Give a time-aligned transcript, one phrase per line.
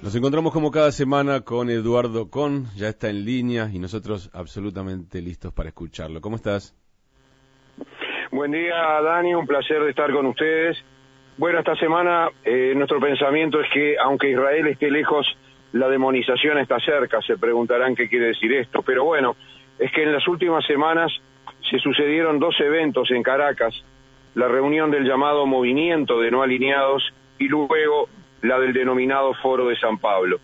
[0.00, 5.20] Nos encontramos como cada semana con Eduardo Con, ya está en línea y nosotros absolutamente
[5.20, 6.20] listos para escucharlo.
[6.20, 6.72] ¿Cómo estás?
[8.30, 10.76] Buen día, Dani, un placer de estar con ustedes.
[11.36, 15.26] Bueno, esta semana eh, nuestro pensamiento es que aunque Israel esté lejos,
[15.72, 17.20] la demonización está cerca.
[17.22, 19.34] Se preguntarán qué quiere decir esto, pero bueno,
[19.80, 21.10] es que en las últimas semanas
[21.68, 23.74] se sucedieron dos eventos en Caracas,
[24.36, 27.02] la reunión del llamado Movimiento de No Alineados
[27.38, 28.08] y luego
[28.42, 30.38] la del denominado Foro de San Pablo.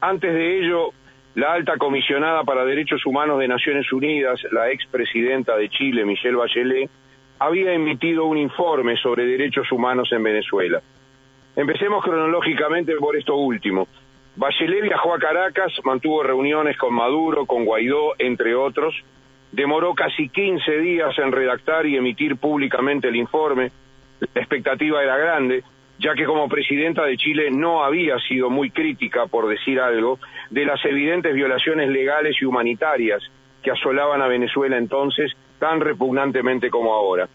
[0.00, 0.90] Antes de ello,
[1.34, 6.90] la alta comisionada para Derechos Humanos de Naciones Unidas, la expresidenta de Chile, Michelle Bachelet,
[7.38, 10.80] había emitido un informe sobre derechos humanos en Venezuela.
[11.54, 13.88] Empecemos cronológicamente por esto último.
[14.36, 18.94] Bachelet viajó a Caracas, mantuvo reuniones con Maduro, con Guaidó, entre otros.
[19.52, 23.70] Demoró casi 15 días en redactar y emitir públicamente el informe.
[24.34, 25.62] La expectativa era grande,
[25.98, 30.18] ya que como presidenta de Chile no había sido muy crítica, por decir algo,
[30.50, 33.22] de las evidentes violaciones legales y humanitarias
[33.62, 37.28] que asolaban a Venezuela entonces tan repugnantemente como ahora.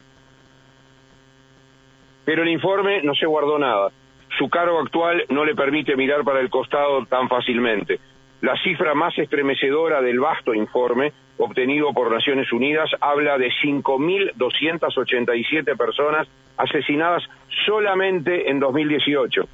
[2.23, 3.89] Pero el informe no se guardó nada.
[4.37, 7.99] Su cargo actual no le permite mirar para el costado tan fácilmente.
[8.41, 11.11] La cifra más estremecedora del vasto informe
[11.43, 17.23] obtenido por Naciones Unidas habla de 5.287 personas asesinadas
[17.65, 19.47] solamente en 2018.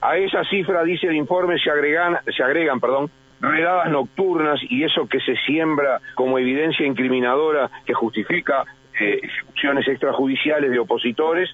[0.00, 5.08] A esa cifra, dice el informe, se agregan, se agregan perdón, redadas nocturnas y eso
[5.08, 8.64] que se siembra como evidencia incriminadora que justifica
[9.00, 11.50] eh, ejecuciones extrajudiciales de opositores,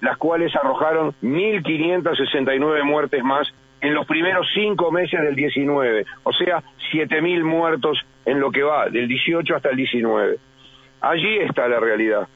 [0.00, 3.52] las cuales arrojaron 1.569 muertes más
[3.84, 8.88] en los primeros cinco meses del 19, o sea, 7.000 muertos en lo que va,
[8.88, 10.38] del 18 hasta el 19.
[11.02, 12.26] Allí está la realidad.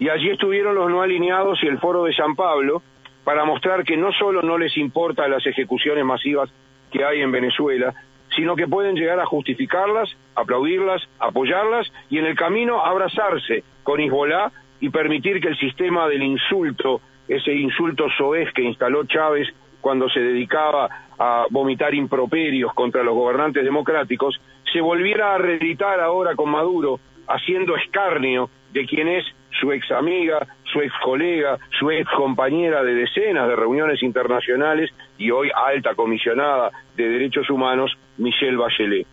[0.00, 2.82] Y allí estuvieron los no alineados y el foro de San Pablo
[3.22, 6.50] para mostrar que no solo no les importa las ejecuciones masivas
[6.90, 7.94] que hay en Venezuela,
[8.34, 14.50] sino que pueden llegar a justificarlas, aplaudirlas, apoyarlas y en el camino abrazarse con Hezbollah
[14.80, 19.46] y permitir que el sistema del insulto, ese insulto soez que instaló Chávez
[19.86, 24.34] cuando se dedicaba a vomitar improperios contra los gobernantes democráticos,
[24.72, 26.98] se volviera a reeditar ahora con Maduro,
[27.28, 29.24] haciendo escarnio de quien es
[29.60, 35.30] su ex amiga, su ex colega, su ex compañera de decenas de reuniones internacionales y
[35.30, 39.06] hoy alta comisionada de derechos humanos, Michelle Bachelet.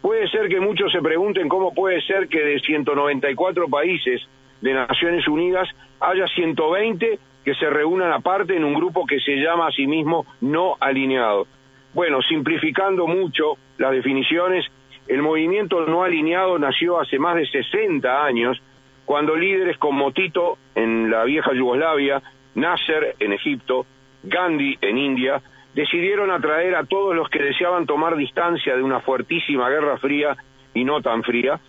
[0.00, 4.26] Puede ser que muchos se pregunten cómo puede ser que de 194 países
[4.62, 5.68] de Naciones Unidas
[6.00, 10.26] haya 120 que se reúnan aparte en un grupo que se llama a sí mismo
[10.40, 11.46] no alineado.
[11.94, 14.66] Bueno, simplificando mucho las definiciones,
[15.06, 18.60] el movimiento no alineado nació hace más de 60 años,
[19.04, 22.20] cuando líderes como Tito en la vieja Yugoslavia,
[22.56, 23.86] Nasser en Egipto,
[24.24, 25.40] Gandhi en India,
[25.72, 30.36] decidieron atraer a todos los que deseaban tomar distancia de una fuertísima guerra fría
[30.74, 31.60] y no tan fría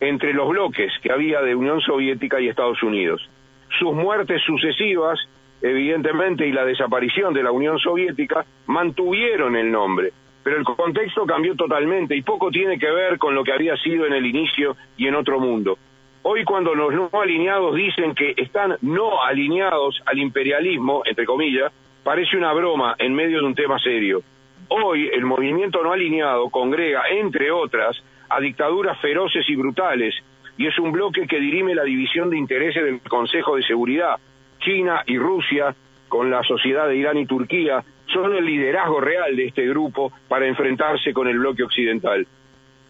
[0.00, 3.28] entre los bloques que había de Unión Soviética y Estados Unidos
[3.78, 5.18] sus muertes sucesivas,
[5.62, 11.54] evidentemente, y la desaparición de la Unión Soviética mantuvieron el nombre, pero el contexto cambió
[11.56, 15.06] totalmente y poco tiene que ver con lo que había sido en el inicio y
[15.06, 15.78] en otro mundo.
[16.22, 21.72] Hoy cuando los no alineados dicen que están no alineados al imperialismo, entre comillas,
[22.02, 24.22] parece una broma en medio de un tema serio.
[24.68, 27.96] Hoy el movimiento no alineado congrega, entre otras,
[28.28, 30.14] a dictaduras feroces y brutales
[30.58, 34.16] y es un bloque que dirime la división de intereses del Consejo de Seguridad.
[34.60, 35.74] China y Rusia,
[36.08, 40.46] con la sociedad de Irán y Turquía, son el liderazgo real de este grupo para
[40.46, 42.26] enfrentarse con el bloque occidental.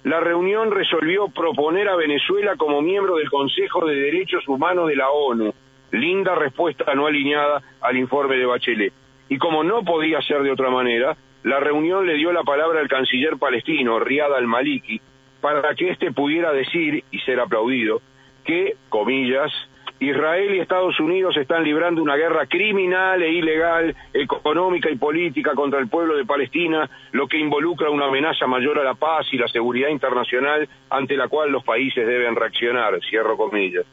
[0.04, 5.10] La reunión resolvió proponer a Venezuela como miembro del Consejo de Derechos Humanos de la
[5.10, 5.52] ONU.
[5.90, 8.92] Linda respuesta no alineada al informe de Bachelet.
[9.28, 12.88] Y como no podía ser de otra manera, la reunión le dio la palabra al
[12.88, 15.00] canciller palestino, Riyad al-Maliki,
[15.40, 18.00] para que éste pudiera decir y ser aplaudido
[18.44, 19.52] que, comillas,
[19.98, 25.80] Israel y Estados Unidos están librando una guerra criminal e ilegal, económica y política contra
[25.80, 29.48] el pueblo de Palestina, lo que involucra una amenaza mayor a la paz y la
[29.48, 33.86] seguridad internacional ante la cual los países deben reaccionar, cierro comillas.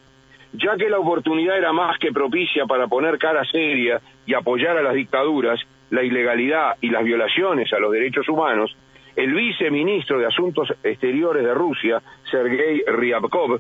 [0.52, 4.84] Ya que la oportunidad era más que propicia para poner cara seria y apoyar a
[4.84, 8.76] las dictaduras, la ilegalidad y las violaciones a los derechos humanos,
[9.16, 13.60] el viceministro de Asuntos Exteriores de Rusia, Sergei Ryabkov,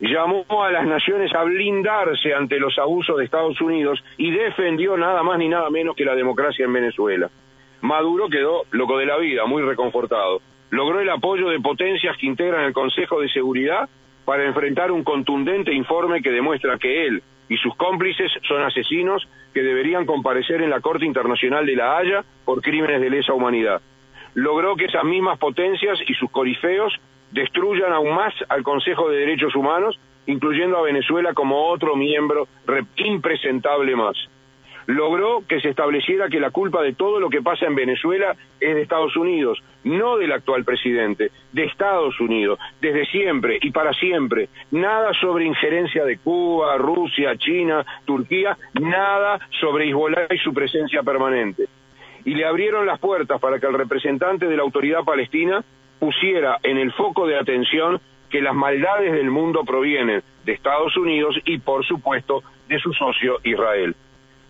[0.00, 5.22] llamó a las naciones a blindarse ante los abusos de Estados Unidos y defendió nada
[5.22, 7.30] más ni nada menos que la democracia en Venezuela.
[7.82, 10.40] Maduro quedó loco de la vida, muy reconfortado.
[10.70, 13.88] Logró el apoyo de potencias que integran el Consejo de Seguridad
[14.24, 19.62] para enfrentar un contundente informe que demuestra que él y sus cómplices son asesinos que
[19.62, 23.82] deberían comparecer en la Corte Internacional de La Haya por crímenes de lesa humanidad.
[24.34, 26.94] Logró que esas mismas potencias y sus corifeos
[27.30, 32.46] destruyan aún más al Consejo de Derechos Humanos, incluyendo a Venezuela como otro miembro
[32.96, 34.16] impresentable más
[34.86, 38.74] logró que se estableciera que la culpa de todo lo que pasa en Venezuela es
[38.74, 44.48] de Estados Unidos, no del actual presidente, de Estados Unidos, desde siempre y para siempre.
[44.70, 51.66] Nada sobre injerencia de Cuba, Rusia, China, Turquía, nada sobre Hezbollah y su presencia permanente.
[52.24, 55.64] Y le abrieron las puertas para que el representante de la autoridad palestina
[55.98, 61.36] pusiera en el foco de atención que las maldades del mundo provienen de Estados Unidos
[61.44, 63.94] y, por supuesto, de su socio Israel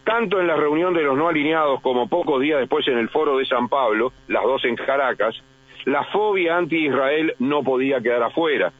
[0.04, 3.38] tanto en la reunión de los no alineados como pocos días después en el foro
[3.38, 5.40] de San Pablo, las dos en Caracas,
[5.84, 8.72] la fobia anti-Israel no podía quedar afuera.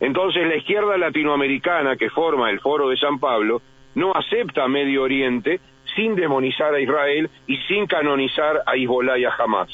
[0.00, 3.62] Entonces la izquierda latinoamericana que forma el foro de San Pablo
[3.94, 5.60] no acepta Medio Oriente
[5.96, 9.70] sin demonizar a Israel y sin canonizar a Hezbollah y a Hamas.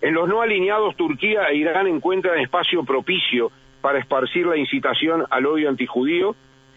[0.00, 5.46] En los no alineados, Turquía e Irán encuentran espacio propicio para esparcir la incitación al
[5.46, 6.34] odio antijudío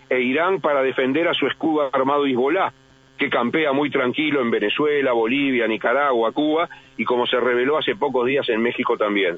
[0.10, 2.72] e Irán para defender a su escudo armado Hezbollah,
[3.18, 8.28] que campea muy tranquilo en Venezuela, Bolivia, Nicaragua, Cuba y como se reveló hace pocos
[8.28, 9.38] días en México también.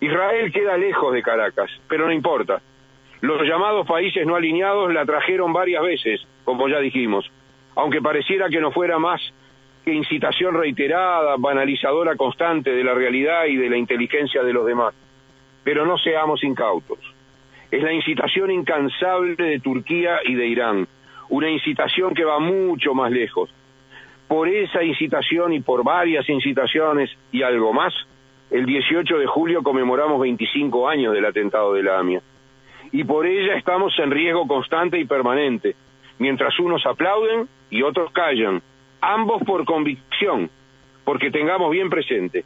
[0.00, 2.60] Israel queda lejos de Caracas, pero no importa.
[3.20, 7.28] Los llamados países no alineados la trajeron varias veces, como ya dijimos,
[7.78, 9.20] aunque pareciera que no fuera más
[9.84, 14.94] que incitación reiterada, banalizadora constante de la realidad y de la inteligencia de los demás.
[15.62, 16.98] Pero no seamos incautos.
[17.70, 20.88] Es la incitación incansable de Turquía y de Irán
[21.28, 23.50] una incitación que va mucho más lejos.
[24.26, 27.94] Por esa incitación y por varias incitaciones y algo más,
[28.50, 32.02] el 18 de julio conmemoramos 25 años del atentado de la.
[32.90, 35.76] Y por ella estamos en riesgo constante y permanente,
[36.18, 38.62] mientras unos aplauden y otros callan,
[39.00, 40.50] ambos por convicción,
[41.04, 42.44] porque tengamos bien presente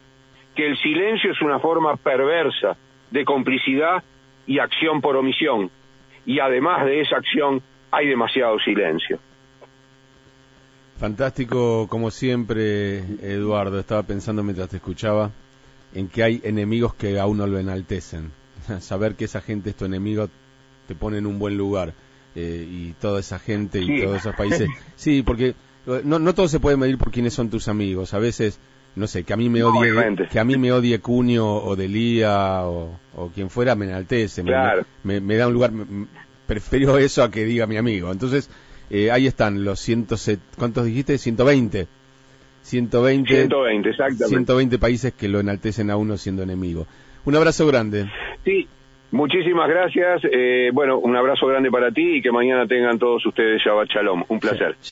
[0.55, 2.77] que el silencio es una forma perversa
[3.11, 4.03] de complicidad
[4.47, 5.71] y acción por omisión,
[6.27, 9.19] y además de esa acción hay demasiado silencio.
[10.99, 13.81] Fantástico, como siempre, Eduardo.
[13.81, 15.33] Estaba pensando mientras te escuchaba
[15.95, 18.31] en que hay enemigos que a uno lo enaltecen.
[18.81, 20.29] Saber que esa gente es tu enemigo
[20.87, 21.93] te pone en un buen lugar.
[22.35, 24.69] Eh, y toda esa gente y todos esos países.
[24.97, 25.55] Sí, porque
[26.05, 28.15] no, no todo se puede medir por quiénes son tus amigos.
[28.15, 28.59] A veces,
[28.95, 29.93] no sé, que a mí me odie,
[30.31, 34.43] que a mí me odie Cunio o Delía o, o quien fuera me enaltece.
[35.03, 35.73] Me, me, da un lugar
[36.47, 38.13] prefiero eso a que diga mi amigo.
[38.13, 38.49] Entonces,
[38.91, 41.19] eh, ahí están los 170, ¿cuántos dijiste?
[41.19, 41.89] 120.
[42.63, 44.29] 120, 120, exactamente.
[44.29, 46.87] 120 países que lo enaltecen a uno siendo enemigo.
[47.25, 48.11] Un abrazo grande.
[48.45, 48.69] Sí,
[49.13, 50.23] muchísimas gracias.
[50.25, 54.25] Eh, bueno, un abrazo grande para ti y que mañana tengan todos ustedes Shabbat Shalom.
[54.29, 54.77] Un placer.